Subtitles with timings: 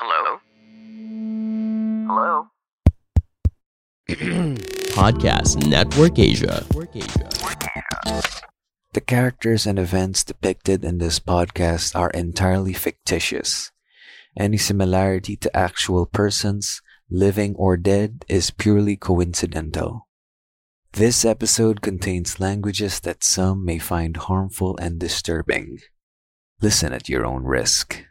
[0.00, 0.38] Hello?
[2.06, 2.46] Hello?
[4.94, 6.64] Podcast Network Asia.
[8.92, 13.72] The characters and events depicted in this podcast are entirely fictitious.
[14.38, 16.80] Any similarity to actual persons,
[17.10, 20.06] living or dead, is purely coincidental.
[20.92, 25.80] This episode contains languages that some may find harmful and disturbing.
[26.62, 28.04] Listen at your own risk.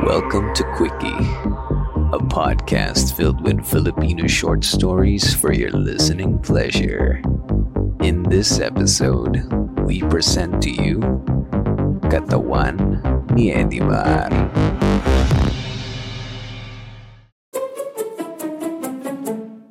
[0.00, 1.20] Welcome to Quickie,
[2.16, 7.20] a podcast filled with Filipino short stories for your listening pleasure.
[8.00, 9.44] In this episode,
[9.84, 11.04] we present to you
[12.08, 12.80] Katawan
[13.36, 14.32] ni Edimar.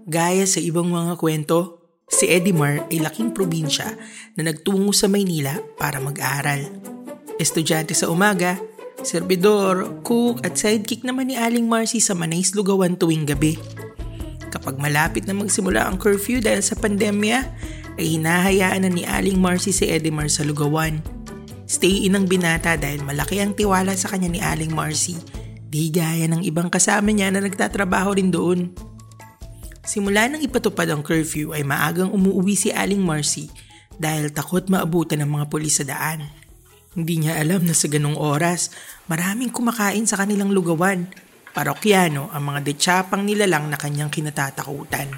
[0.06, 3.98] Gaya sa ibang mga kwento, si Edimar ay laking probinsya
[4.38, 6.70] na nagtungo sa Maynila para mag-aral.
[7.42, 8.62] Estudyante sa umaga,
[9.04, 13.56] serbidor, cook at sidekick naman ni Aling Marcy sa Manays Lugawan tuwing gabi.
[14.50, 17.38] Kapag malapit na magsimula ang curfew dahil sa pandemya,
[18.00, 21.04] ay hinahayaan na ni Aling Marcy si Edimar sa Lugawan.
[21.70, 25.20] Stay in ang binata dahil malaki ang tiwala sa kanya ni Aling Marcy.
[25.70, 28.74] Di gaya ng ibang kasama niya na nagtatrabaho rin doon.
[29.86, 33.54] Simula nang ipatupad ang curfew ay maagang umuwi si Aling Marcy
[34.02, 36.26] dahil takot maabutan ng mga pulis sa daan.
[36.98, 38.74] Hindi niya alam na sa ganong oras,
[39.06, 41.06] maraming kumakain sa kanilang lugawan.
[41.54, 45.14] Parokyano ang mga detsapang nilalang na kanyang kinatatakutan.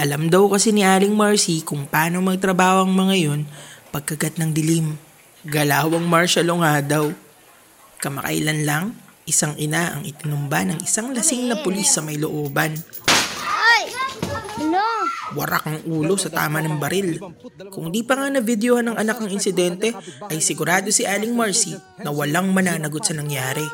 [0.00, 3.40] Alam daw kasi ni Aling Marcy kung paano magtrabaho ang mga yun
[3.92, 4.96] pagkagat ng dilim.
[5.44, 7.12] Galawang martial nga daw.
[8.00, 8.84] Kamakailan lang,
[9.28, 12.78] isang ina ang itinumba ng isang lasing na pulis sa may looban.
[15.36, 17.20] Warak ang ulo sa tama ng baril.
[17.68, 19.92] Kung di pa nga na-videohan ng anak ang insidente,
[20.32, 23.64] ay sigurado si Aling Marcy na walang mananagot sa nangyari.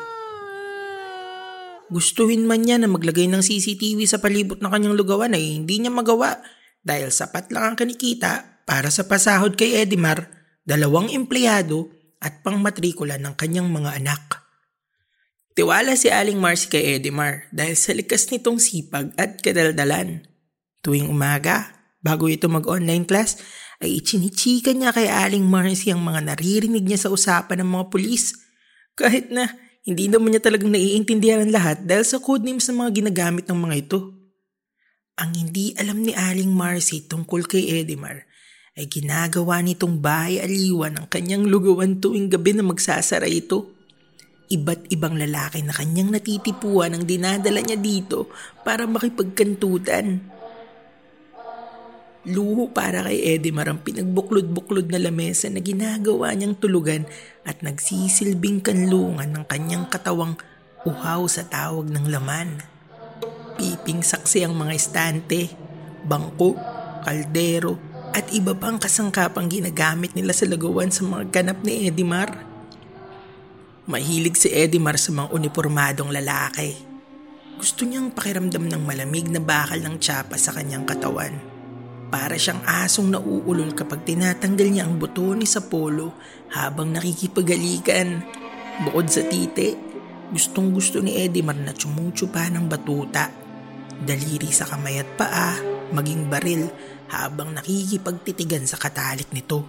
[1.87, 5.93] Gustuhin man niya na maglagay ng CCTV sa palibot ng kanyang lugawan ay hindi niya
[5.93, 6.41] magawa
[6.81, 10.25] dahil sapat lang ang kanikita para sa pasahod kay Edimar,
[10.65, 14.43] dalawang empleyado at pangmatrikula ng kanyang mga anak.
[15.55, 20.34] Tiwala si Aling Marcy kay Edimar dahil sa likas nitong sipag at kadaldalan.
[20.85, 23.41] Tuwing umaga, bago ito mag-online class,
[23.81, 28.37] ay ichinichika niya kay Aling Marcy ang mga naririnig niya sa usapan ng mga pulis.
[28.93, 29.49] Kahit na
[29.81, 33.75] hindi naman niya talagang naiintindihan ang lahat dahil sa codenames ng mga ginagamit ng mga
[33.81, 33.99] ito.
[35.17, 38.29] Ang hindi alam ni Aling Marcy tungkol kay Edimar
[38.75, 43.71] ay ginagawa nitong bahay aliwan ang kanyang lugawan tuwing gabi na magsasara ito.
[44.51, 48.29] Iba't ibang lalaki na kanyang natitipuan ang dinadala niya dito
[48.61, 50.34] para makipagkantutan.
[52.25, 57.05] Luho para kay Edimar ang pinagbuklod-buklod na lamesa na ginagawa niyang tulugan
[57.45, 60.33] at nagsisilbing kanlungan ng kanyang katawang
[60.89, 62.65] uhaw sa tawag ng laman.
[63.61, 65.53] Piping saksi ang mga estante,
[66.01, 66.57] bangko,
[67.05, 67.77] kaldero,
[68.09, 72.41] at iba pang kasangkapang ginagamit nila sa lagawan sa mga ganap ni Edimar.
[73.85, 76.73] Mahilig si Edimar sa mga uniformadong lalaki.
[77.61, 81.54] Gusto niyang pakiramdam ng malamig na bakal ng tsapa sa kanyang katawan.
[82.15, 86.15] Para siyang asong nauulol kapag tinatanggal niya ang buto ni sa polo
[86.47, 88.23] habang nakikipagalikan.
[88.87, 89.75] Bukod sa tite,
[90.31, 93.27] gustong gusto ni Edimar na tsumutsupa ng batuta.
[93.99, 95.59] Daliri sa kamay at paa,
[95.91, 96.71] maging baril
[97.11, 99.67] habang nakikipagtitigan sa katalik nito.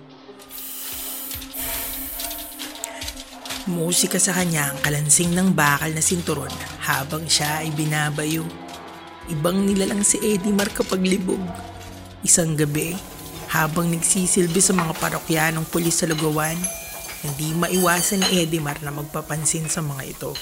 [3.67, 6.55] Musika sa kanya ang kalansing ng bakal na sinturon
[6.87, 8.47] habang siya ay binabayo.
[9.35, 11.43] Ibang nilalang si Edimar kapag libog.
[12.27, 12.99] Isang gabi,
[13.55, 16.59] habang nagsisilbi sa mga parokyanong pulis sa lugawan,
[17.23, 20.35] hindi maiwasan ni Edimar na magpapansin sa mga ito.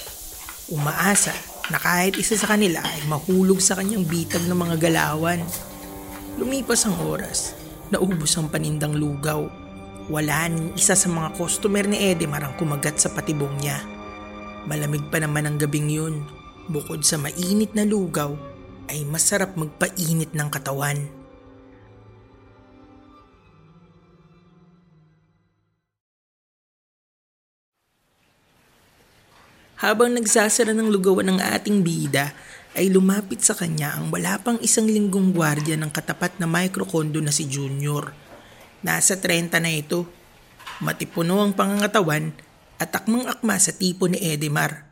[0.73, 1.37] Umaasa
[1.69, 5.45] na kahit isa sa kanila ay mahulog sa kanyang bitag ng mga galawan.
[6.41, 7.53] Lumipas ang oras,
[7.93, 9.45] naubos ang panindang lugaw
[10.05, 13.81] wala ni isa sa mga customer ni Edemar ang kumagat sa patibong niya.
[14.69, 16.21] Malamig pa naman ang gabing yun.
[16.69, 18.37] Bukod sa mainit na lugaw,
[18.85, 21.09] ay masarap magpainit ng katawan.
[29.75, 32.31] Habang nagsasara ng lugawan ng ating bida,
[32.75, 37.31] ay lumapit sa kanya ang wala pang isang linggong gwardya ng katapat na microcondo na
[37.31, 38.11] si Junior.
[38.83, 40.07] Nasa 30 na ito.
[40.83, 42.35] Matipuno ang pangangatawan
[42.79, 44.87] at akmang-akma sa tipo ni Edimar.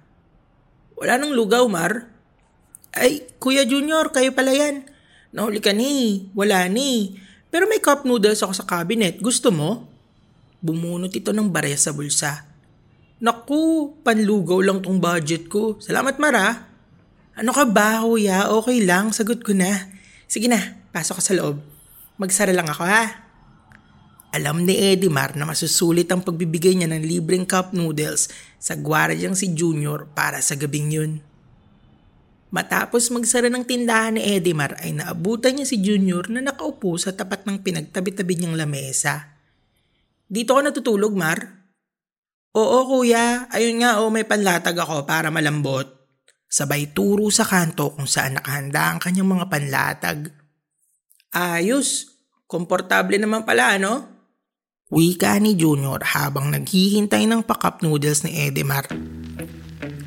[0.95, 2.07] Wala nang lugaw, Mar.
[2.95, 4.87] Ay, Kuya Junior, kayo pala yan.
[5.35, 6.27] Nahuli ka ni.
[6.31, 7.19] Wala ni.
[7.51, 9.19] Pero may cup noodles ako sa cabinet.
[9.19, 9.89] Gusto mo?
[10.63, 12.52] Bumunot ito ng barya sa bulsa.
[13.23, 15.79] Naku, panlugaw lang tong budget ko.
[15.79, 16.67] Salamat Mara.
[17.39, 18.51] Ano ka ba, kuya?
[18.51, 19.71] Okay lang, sagot ko na.
[20.27, 20.59] Sige na,
[20.91, 21.63] pasok ka sa loob.
[22.19, 23.23] Magsara lang ako ha.
[24.35, 28.27] Alam ni Edimar na masusulit ang pagbibigay niya ng libreng cup noodles
[28.59, 31.11] sa gwardyang si Junior para sa gabing yun.
[32.51, 37.47] Matapos magsara ng tindahan ni Edimar ay naabutan niya si Junior na nakaupo sa tapat
[37.47, 39.39] ng pinagtabi-tabi niyang lamesa.
[40.27, 41.62] Dito ka natutulog, Mar?
[42.53, 45.89] Oo kuya, ayun nga oh may panlatag ako para malambot.
[46.45, 50.29] Sabay turo sa kanto kung saan nakahanda ang kanyang mga panlatag.
[51.33, 52.13] Ayos,
[52.45, 54.05] komportable naman pala ano?
[54.93, 58.85] Wika ni Junior habang naghihintay ng pakap noodles ni Edemar.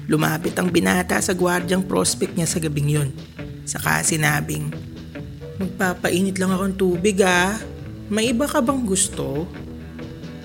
[0.06, 3.10] Lumapit ang binata sa gwardyang prospect niya sa gabing yun.
[3.66, 4.70] Saka sinabing,
[5.56, 7.56] Magpapainit lang akong tubig ah.
[8.06, 9.48] May iba ka bang gusto?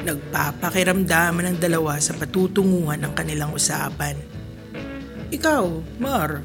[0.01, 4.17] Nagpapakiramdaman ng dalawa sa patutunguhan ng kanilang usapan.
[5.29, 5.65] Ikaw,
[6.01, 6.41] Mar.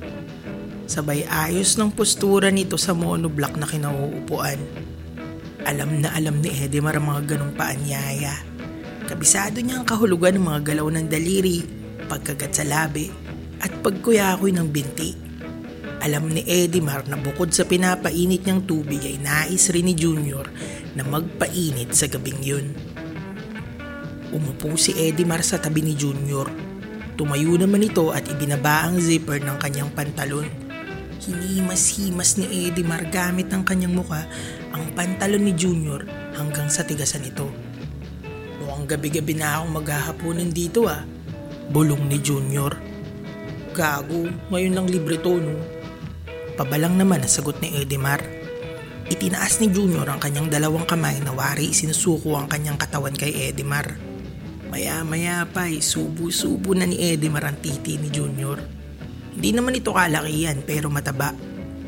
[0.87, 4.61] Sabay ayos ng postura nito sa monoblock na kinauupuan.
[5.67, 8.39] Alam na alam ni Edemar ang mga ganong paanyaya.
[9.11, 11.67] Kabisado niya ang kahulugan ng mga galaw ng daliri,
[12.07, 13.11] pagkagat sa labi,
[13.59, 15.11] at pagkuyakoy ng binti.
[16.07, 20.47] Alam ni Edimar na bukod sa pinapainit niyang tubig ay nais rin ni Junior
[20.95, 22.86] na magpainit sa gabing yun.
[24.37, 26.53] Umupo si Edimar sa tabi ni Junior.
[27.17, 30.45] Tumayo naman ito at ibinaba ang zipper ng kanyang pantalon.
[31.25, 34.29] Hinimas-himas ni Edimar gamit ang kanyang muka
[34.77, 36.05] ang pantalon ni Junior
[36.37, 37.49] hanggang sa tigasan ito.
[38.61, 41.01] Mukhang gabi-gabi na akong maghahaponan dito ah.
[41.73, 42.77] Bulong ni Junior.
[43.73, 45.57] Gago, ngayon lang libre to no.
[46.61, 48.21] Pabalang naman ang sagot ni Edimar.
[49.09, 54.06] Itinaas ni Junior ang kanyang dalawang kamay na wari sinusuko ang kanyang katawan kay Edimar.
[54.77, 58.61] Maya-maya pa ay subo-subo na ni Edimar ang titi ni Junior.
[59.33, 61.33] Hindi naman ito kalakihan pero mataba.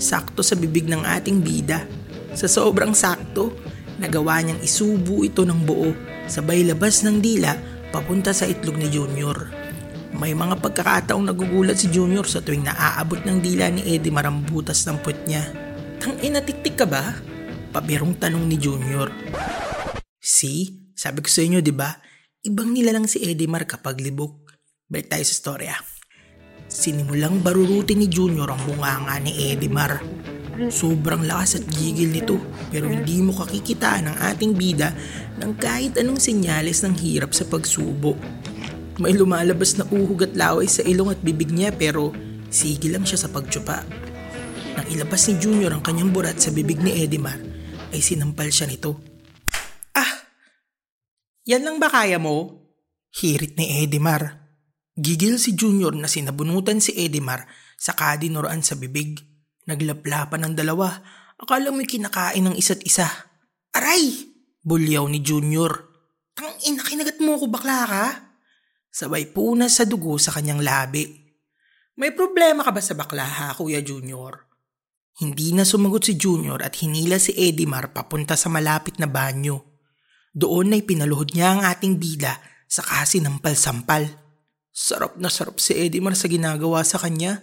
[0.00, 1.84] Sakto sa bibig ng ating bida.
[2.32, 3.52] Sa sobrang sakto,
[4.00, 5.92] nagawa niyang isubo ito ng buo
[6.32, 7.60] sabay labas ng dila
[7.92, 9.52] papunta sa itlog ni Junior.
[10.16, 14.96] May mga pagkakataong nagugulat si Junior sa tuwing naaabot ng dila ni Eddie marambutas ng
[15.04, 15.44] put niya.
[16.00, 17.20] Tang inatiktik ka ba?
[17.68, 19.12] Pabirong tanong ni Junior.
[20.24, 20.88] See?
[20.96, 22.07] Sabi ko sa inyo, di ba?
[22.48, 24.48] Ibang nila lang si Eddie Mar kapag libok.
[24.88, 25.76] Balik tayo sa storya.
[26.64, 30.00] Sinimulang barurutin ni Junior ang bunganga ni Eddie Mar.
[30.72, 32.40] Sobrang lakas at gigil nito
[32.72, 34.96] pero hindi mo kakikitaan ng ating bida
[35.44, 38.16] ng kahit anong senyales ng hirap sa pagsubo.
[38.96, 42.16] May lumalabas na uhog at laway sa ilong at bibig niya pero
[42.48, 43.84] sige lang siya sa pagtsupa.
[44.72, 47.36] Nang ilabas ni Junior ang kanyang burat sa bibig ni Edimar
[47.92, 49.07] ay sinampal siya nito.
[51.48, 52.68] Yan lang ba kaya mo?
[53.08, 54.52] Hirit ni Edimar.
[54.92, 57.48] Gigil si Junior na sinabunutan si Edimar
[57.80, 59.16] sa kadinuran sa bibig.
[59.64, 60.92] Naglaplapan ng dalawa.
[61.40, 63.08] Akala mo'y kinakain ng isa't isa.
[63.72, 64.28] Aray!
[64.60, 65.72] Bulyaw ni Junior.
[66.36, 68.06] Tang ina, kinagat mo ko bakla ka?
[68.92, 71.08] Sabay punas sa dugo sa kanyang labi.
[71.96, 74.52] May problema ka ba sa bakla ha, Kuya Junior?
[75.16, 79.67] Hindi na sumagot si Junior at hinila si Edimar papunta sa malapit na banyo.
[80.34, 82.36] Doon ay pinaluhod niya ang ating bida
[82.68, 84.04] sa kasi ng palsampal.
[84.68, 87.42] Sarap na sarap si Edimar sa ginagawa sa kanya.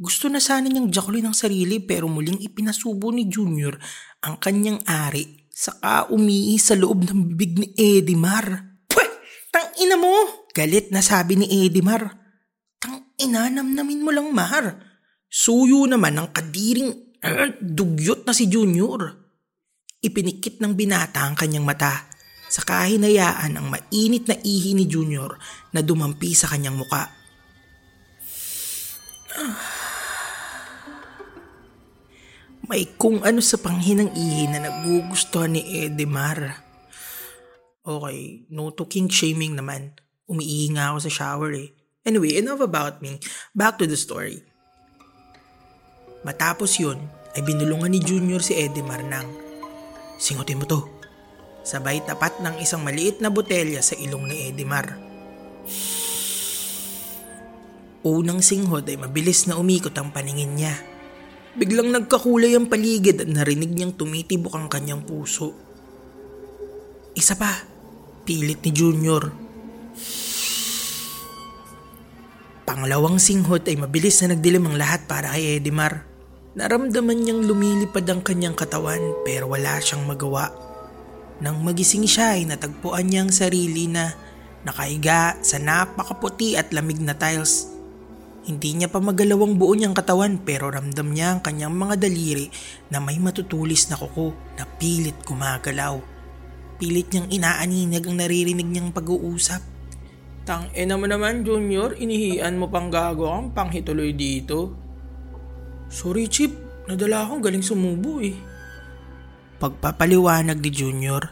[0.00, 3.76] Gusto na sana niyang jakulin ang sarili pero muling ipinasubo ni Junior
[4.24, 8.48] ang kanyang ari saka umii sa loob ng bibig ni Edimar.
[8.88, 9.10] Pweh!
[9.52, 10.48] Tang ina mo!
[10.56, 12.16] Galit na sabi ni Edimar.
[12.80, 14.88] Tang ina namnamin mo lang Mar.
[15.28, 19.19] Suyo naman ang kadiring uh, dugyot na si Junior.
[20.00, 22.08] Ipinikit ng binata ang kanyang mata
[22.48, 25.36] sa kahinayaan ang mainit na ihi ni Junior
[25.76, 27.12] na dumampi sa kanyang muka.
[32.72, 36.64] May kung ano sa panghinang ihi na nagugustuhan ni Edemar.
[37.84, 40.00] Okay, no to king shaming naman.
[40.24, 41.76] Umiihi nga ako sa shower eh.
[42.08, 43.20] Anyway, enough about me.
[43.52, 44.40] Back to the story.
[46.24, 47.04] Matapos yun,
[47.36, 49.49] ay binulungan ni Junior si Edemar ng
[50.20, 50.84] Singutin mo to.
[51.64, 55.00] Sabay tapat ng isang maliit na botelya sa ilong ni Edemar.
[58.04, 60.76] Unang singhod ay mabilis na umikot ang paningin niya.
[61.56, 65.56] Biglang nagkakulay ang paligid at narinig niyang tumitibok ang kanyang puso.
[67.16, 67.64] Isa pa,
[68.28, 69.32] pilit ni Junior.
[72.68, 76.09] Pangalawang singhot ay mabilis na nagdilim ang lahat para kay Edimar.
[76.50, 80.50] Naramdaman niyang lumilipad ang kanyang katawan pero wala siyang magawa.
[81.38, 84.10] Nang magising siya ay natagpuan niya ang sarili na
[84.66, 87.70] nakaiga sa napakaputi at lamig na tiles.
[88.50, 92.50] Hindi niya pa magalawang buo niyang katawan pero ramdam niya ang kanyang mga daliri
[92.90, 96.02] na may matutulis na kuko na pilit gumagalaw.
[96.82, 99.62] Pilit niyang inaaninag ang naririnig niyang pag-uusap.
[100.48, 101.94] Tang ina mo naman, Junior.
[101.94, 104.79] Inihian mo pang gago ang panghituloy dito.
[105.90, 106.54] Sorry, Chip.
[106.86, 108.34] Nadala akong galing sumubo eh.
[109.58, 111.22] Pagpapaliwanag ni Junior.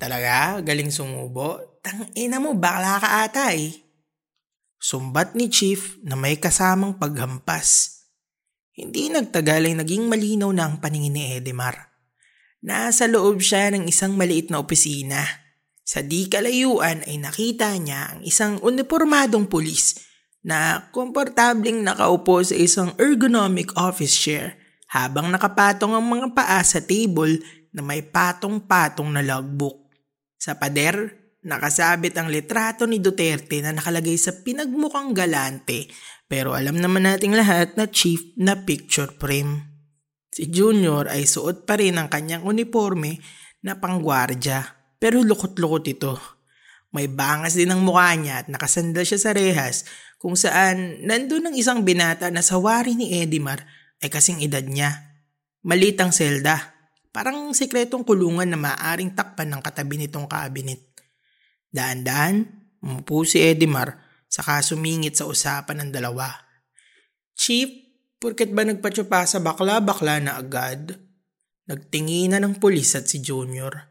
[0.00, 0.64] Talaga?
[0.64, 1.78] Galing sumubo?
[1.84, 3.72] Tang ina mo, bakla ka ata eh.
[4.80, 8.00] Sumbat ni Chief na may kasamang paghampas.
[8.72, 11.92] Hindi nagtagal ay naging malinaw na ang paningin ni Edemar.
[12.64, 15.20] Nasa loob siya ng isang maliit na opisina
[15.90, 20.09] sa di kalayuan ay nakita niya ang isang uniformadong pulis
[20.40, 24.56] na komportabling nakaupo sa isang ergonomic office chair
[24.90, 27.38] habang nakapatong ang mga paa sa table
[27.70, 29.86] na may patong-patong na logbook.
[30.40, 35.86] Sa pader, nakasabit ang litrato ni Duterte na nakalagay sa pinagmukhang galante
[36.30, 39.66] pero alam naman nating lahat na chief na picture frame.
[40.30, 43.18] Si Junior ay suot pa rin ang kanyang uniforme
[43.66, 44.62] na pangwardya
[45.02, 46.14] pero lukot-lukot ito.
[46.90, 49.86] May bangas din ang mukha niya at nakasandal siya sa rehas
[50.20, 53.64] kung saan nandun ang isang binata na sa wari ni Edimar
[54.04, 55.16] ay kasing edad niya.
[55.64, 56.76] Malitang selda.
[57.08, 60.92] Parang sikretong kulungan na maaring takpan ng katabi nitong kabinet.
[61.72, 62.44] Daan-daan,
[62.84, 63.96] umupo si Edimar
[64.28, 66.28] saka sumingit sa usapan ng dalawa.
[67.32, 67.66] Chief,
[68.20, 71.00] porket ba nagpatsupa sa bakla-bakla na agad?
[71.64, 73.88] Nagtinginan ng pulis at si Junior.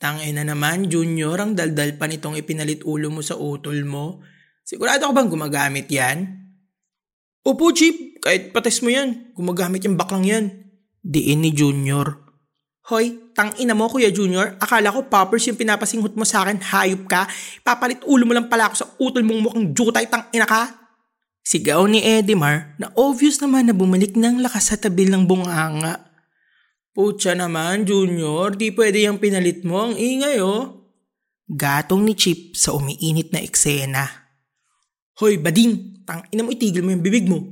[0.00, 4.24] Tangay na naman, Junior, ang daldal pa nitong ipinalit ulo mo sa utol mo.
[4.62, 6.42] Sigurado ka bang gumagamit yan?
[7.42, 8.22] Opo, Chip.
[8.22, 9.34] Kahit pates mo yan.
[9.34, 10.70] Gumagamit yung baklang yan.
[11.02, 12.22] Diin ni Junior.
[12.86, 14.54] Hoy, tang ina mo, Kuya Junior.
[14.62, 16.62] Akala ko poppers yung pinapasinghot mo sa akin.
[16.62, 17.26] Hayop ka.
[17.66, 20.06] Papalit ulo mo lang pala ako sa utol mong mukhang jutay.
[20.06, 20.70] Tang ina ka.
[21.42, 26.14] Sigaw ni Edimar na obvious naman na bumalik ng lakas sa tabil ng bunganga.
[26.94, 29.90] Pucha naman, Junior, di pwede yung pinalit mo.
[29.90, 30.86] Ang ingay, oh.
[31.50, 34.21] Gatong ni Chip sa umiinit na eksena.
[35.20, 36.04] Hoy, bading!
[36.08, 37.42] Tang ina mo itigil mo yung bibig mo.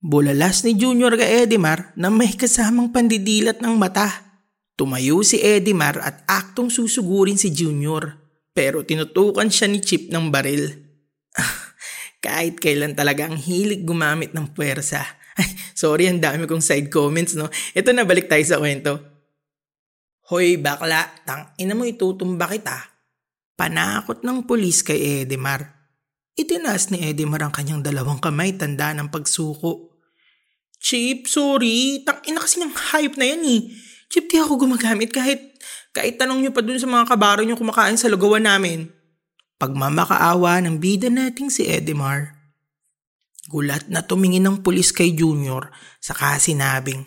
[0.00, 4.06] Bulalas ni Junior kay Edimar na may kasamang pandidilat ng mata.
[4.76, 8.16] Tumayo si Edimar at aktong susugurin si Junior.
[8.54, 10.72] Pero tinutukan siya ni Chip ng baril.
[12.24, 15.04] Kahit kailan talaga ang hilig gumamit ng puwersa
[15.40, 17.52] ay, sorry, ang dami kong side comments, no?
[17.76, 18.96] Ito na, balik tayo sa kwento.
[20.32, 22.96] Hoy, bakla, tang ina mo itutumba kita.
[23.52, 25.75] Panakot ng pulis kay Edemar.
[26.36, 29.96] Itinaas ni Edemar ang kanyang dalawang kamay tanda ng pagsuko.
[30.76, 32.04] Chip, sorry.
[32.04, 33.60] Tang ina kasi ng hype na yan eh.
[34.12, 35.56] Chip, di ako gumagamit kahit,
[35.96, 38.92] kahit tanong nyo pa dun sa mga kabaro nyo kumakain sa lugawan namin.
[39.56, 42.36] Pagmamakaawa ng bida nating si Edemar.
[43.48, 45.72] Gulat na tumingin ng pulis kay Junior
[46.04, 47.06] saka sinabing,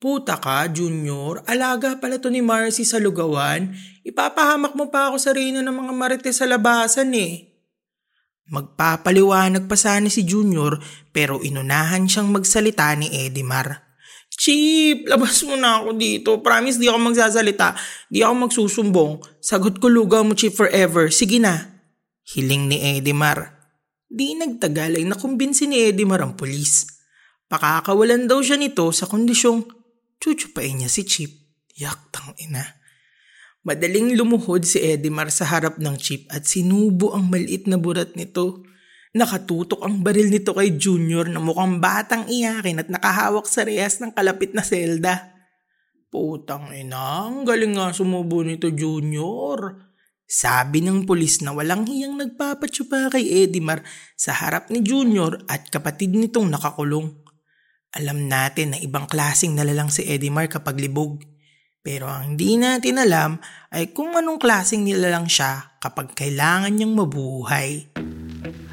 [0.00, 1.44] Puta ka, Junior.
[1.48, 3.72] Alaga pala to ni Marcy sa lugawan.
[4.04, 7.53] Ipapahamak mo pa ako sa reyna ng mga marites sa labasan eh.
[8.44, 10.76] Magpapaliwanag pa sana si Junior
[11.16, 13.80] pero inunahan siyang magsalita ni Edimar.
[14.34, 16.30] Chip, labas mo na ako dito.
[16.42, 17.78] Promise di ako magsasalita.
[18.10, 19.12] Di ako magsusumbong.
[19.38, 21.08] Sagot ko lugaw mo, Chip, forever.
[21.08, 21.54] Sige na.
[22.34, 23.54] Hiling ni Edimar.
[24.10, 26.84] Di nagtagal ay nakumbinsi ni Edimar ang pulis.
[27.46, 29.64] Pakakawalan daw siya nito sa kondisyong
[30.18, 31.32] chuchupain niya si Chip.
[31.78, 32.83] Yak tang ina.
[33.64, 38.60] Madaling lumuhod si Edimar sa harap ng Chip at sinubo ang maliit na burat nito.
[39.16, 44.12] Nakatutok ang baril nito kay Junior na mukhang batang iyakin at nakahawak sa rehas ng
[44.12, 45.32] kalapit na selda.
[46.12, 49.80] Putang ina, galing nga sumubo nito Junior.
[50.28, 53.80] Sabi ng pulis na walang hiyang nagpapatsupa kay Edimar
[54.12, 57.16] sa harap ni Junior at kapatid nitong nakakulong.
[57.96, 61.33] Alam natin na ibang klasing nalalang si Edimar kapag libog.
[61.84, 63.36] Pero ang di natin alam
[63.68, 67.92] ay kung anong klaseng nilalang siya kapag kailangan niyang mabuhay.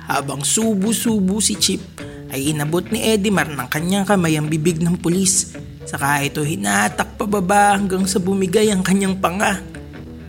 [0.07, 1.83] Habang subu-subu si Chip
[2.31, 5.51] ay inabot ni Edimar ng kanyang kamay ang bibig ng pulis.
[5.83, 9.59] Saka ito hinatak pababa hanggang sa bumigay ang kanyang panga.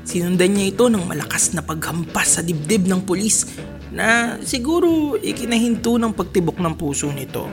[0.02, 3.46] Sinundan niya ito ng malakas na paghampas sa dibdib ng pulis
[3.94, 7.46] na siguro ikinahinto ng pagtibok ng puso nito.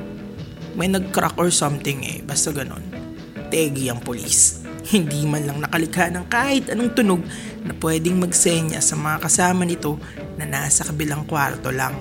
[0.73, 2.81] May nag-crack or something eh, basta ganon.
[3.53, 4.58] Tegi ang polis.
[4.87, 7.21] Hindi man lang nakalikha ng kahit anong tunog
[7.65, 9.99] na pwedeng magsenya sa mga kasama nito
[10.39, 11.95] na nasa kabilang kwarto lang.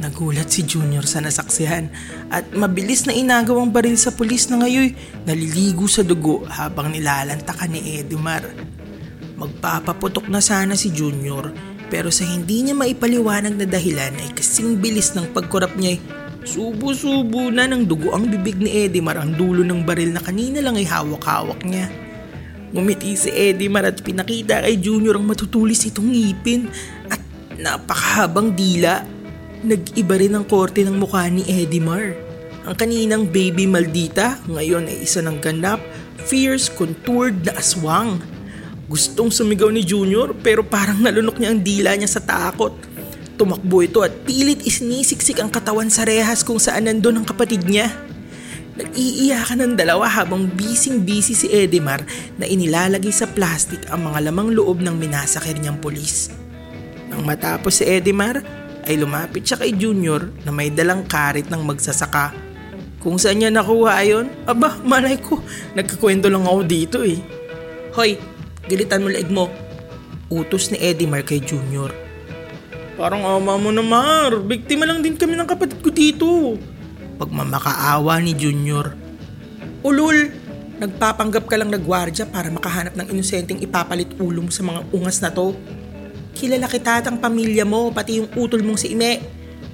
[0.00, 1.92] Nagulat si Junior sa nasaksihan
[2.32, 4.96] at mabilis na inagaw ang baril sa pulis na ngayon
[5.28, 8.40] naliligo sa dugo habang nilalantakan ni Edimar.
[9.36, 11.52] Magpapaputok na sana si Junior
[11.90, 15.98] pero sa hindi niya maipaliwanag na dahilan ay kasing bilis ng pagkurap niya
[16.44, 20.76] subo-subo na ng dugo ang bibig ni Edimar ang dulo ng baril na kanina lang
[20.76, 21.88] ay hawak-hawak niya.
[22.70, 26.70] Ngumiti si Edimar at pinakita kay Junior ang matutulis itong ngipin
[27.10, 27.20] at
[27.58, 29.20] napakahabang dila
[29.60, 32.16] Nag-iba rin ang korte ng mukha ni Edimar.
[32.64, 35.84] Ang kaninang baby maldita ngayon ay isa ng ganap,
[36.16, 38.24] fierce, contoured na aswang.
[38.88, 42.72] Gustong sumigaw ni Junior pero parang nalunok niya ang dila niya sa takot.
[43.40, 47.88] Tumakbo ito at pilit isinisiksik ang katawan sa rehas kung saan nandun ang kapatid niya.
[48.76, 52.04] Nag-iiyakan ng dalawa habang bising-busy si Edimar
[52.36, 56.28] na inilalagay sa plastic ang mga lamang loob ng minasakir niyang polis.
[57.08, 58.44] Nang matapos si Edimar,
[58.84, 62.36] ay lumapit siya kay Junior na may dalang karit ng magsasaka.
[63.00, 65.40] Kung saan niya nakuha ayon, aba malay ko,
[65.72, 67.16] nagkakwento lang ako dito eh.
[67.96, 68.20] Hoy,
[68.68, 69.48] gilitan mo laig mo.
[70.28, 72.09] Utos ni Eddie Mar kay Junior.
[73.00, 76.28] Parang ama mo na Mar, biktima lang din kami ng kapatid ko dito.
[77.16, 78.92] Pagmamakaawa ni Junior.
[79.80, 80.28] Ulul,
[80.76, 85.32] nagpapanggap ka lang nagwardya para makahanap ng inosenteng ipapalit ulo mo sa mga ungas na
[85.32, 85.56] to.
[86.36, 89.16] Kilala kita at ang pamilya mo, pati yung utol mong si Ime.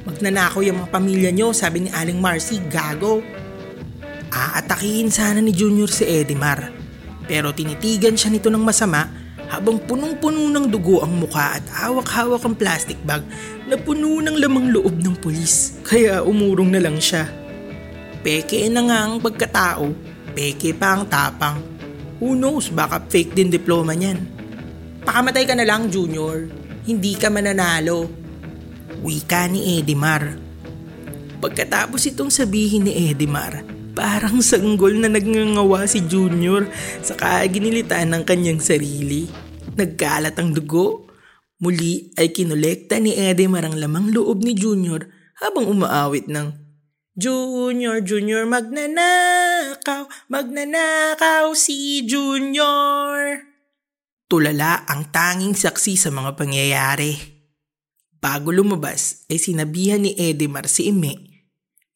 [0.07, 3.27] Magnanakaw yung mga pamilya nyo, sabi ni Aling Marcy, gago.
[4.31, 6.71] Aatakihin sana ni Junior si Edimar.
[7.27, 12.55] Pero tinitigan siya nito ng masama habang punong-puno ng dugo ang muka at hawak-hawak ang
[12.59, 13.23] plastic bag
[13.71, 15.79] na puno ng lamang loob ng pulis.
[15.87, 17.31] Kaya umurong na lang siya.
[18.27, 19.95] Peke na nga ang pagkatao,
[20.35, 21.63] peke pa ang tapang.
[22.19, 24.19] Who knows, baka fake din diploma niyan.
[25.07, 26.51] Pakamatay ka na lang, Junior.
[26.83, 28.11] Hindi ka mananalo.
[29.05, 30.35] Wika ni Edimar.
[31.39, 33.63] Pagkatapos itong sabihin ni Edimar,
[33.97, 36.69] parang sanggol na nagngangawa si Junior
[37.01, 39.25] sa kaginilitan ng kanyang sarili.
[39.73, 41.09] Nagkalat ang dugo.
[41.57, 45.09] Muli ay kinolekta ni Edimar ang lamang loob ni Junior
[45.41, 46.53] habang umaawit ng
[47.17, 53.41] Junior, Junior, magnanakaw, magnanakaw si Junior.
[54.29, 57.17] Tulala ang tanging saksi sa mga pangyayari.
[58.21, 61.36] Bago lumabas ay sinabihan ni Edemar si Ime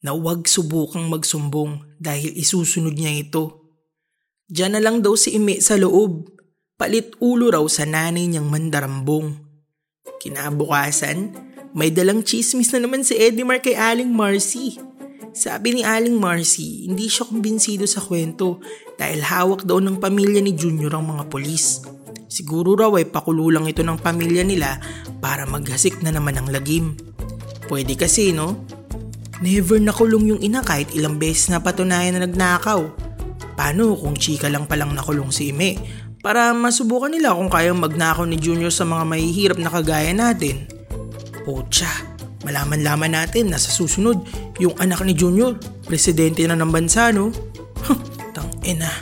[0.01, 3.73] na huwag subukang magsumbong dahil isusunod niya ito.
[4.51, 6.27] Diyan na lang daw si Ime sa loob,
[6.75, 9.37] palit ulo raw sa nanay niyang mandarambong.
[10.19, 11.31] Kinabukasan,
[11.71, 14.75] may dalang chismis na naman si Edemar kay Aling Marcy.
[15.31, 18.59] Sabi ni Aling Marcy, hindi siya kumbinsido sa kwento
[18.99, 21.79] dahil hawak daw ng pamilya ni Junior ang mga polis.
[22.27, 24.75] Siguro raw ay pakulo lang ito ng pamilya nila
[25.23, 26.99] para maghasik na naman ang lagim.
[27.71, 28.67] Pwede kasi no?
[29.41, 32.85] Never nakulong yung ina kahit ilang beses na patunayan na nagnakaw.
[33.57, 35.81] Paano kung chika lang palang nakulong si Ime?
[36.21, 40.69] Para masubukan nila kung kayang magnakaw ni Junior sa mga mahihirap na kagaya natin.
[41.41, 41.89] Pocha,
[42.45, 44.21] malaman-laman natin na sa susunod,
[44.61, 45.57] yung anak ni Junior,
[45.89, 47.33] presidente na ng bansa no?
[48.37, 48.93] Tang ina.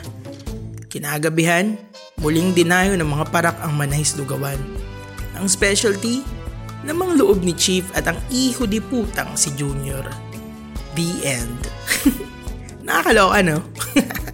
[0.88, 1.76] Kinagabihan,
[2.20, 4.60] Muling dinayo ng mga parak ang manahis lugawan.
[5.40, 6.20] Ang specialty,
[6.84, 10.04] namang loob ni Chief at ang iho di putang si Junior.
[10.94, 11.58] The end.
[12.82, 13.62] Nakakaloka no?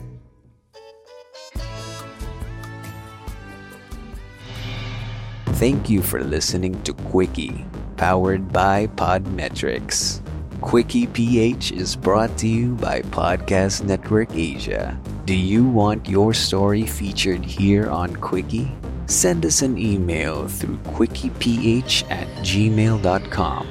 [5.57, 7.64] Thank you for listening to Quickie,
[7.97, 10.21] powered by Podmetrics.
[10.61, 14.99] Quickie PH is brought to you by Podcast Network Asia.
[15.25, 18.71] Do you want your story featured here on Quickie?
[19.07, 23.66] Send us an email through quickieph at gmail.com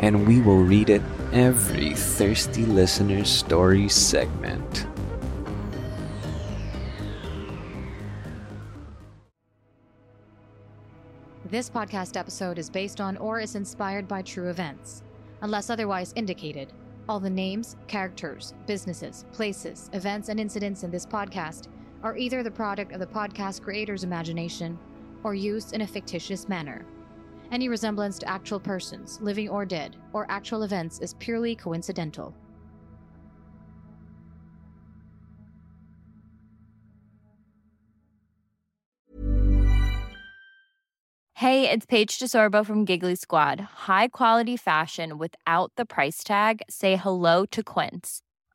[0.00, 4.86] and we will read it every Thirsty Listener's Story segment.
[11.46, 15.02] This podcast episode is based on or is inspired by true events.
[15.42, 16.72] Unless otherwise indicated,
[17.08, 21.68] all the names, characters, businesses, places, events, and incidents in this podcast
[22.02, 24.78] are either the product of the podcast creator's imagination
[25.24, 26.84] or used in a fictitious manner.
[27.52, 32.34] Any resemblance to actual persons, living or dead, or actual events is purely coincidental.
[41.34, 43.60] Hey, it's Paige DeSorbo from Giggly Squad.
[43.60, 46.62] High quality fashion without the price tag.
[46.70, 48.22] Say hello to Quince.